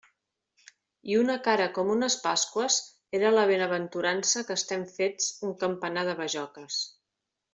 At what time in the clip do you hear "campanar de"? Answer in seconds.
5.65-6.19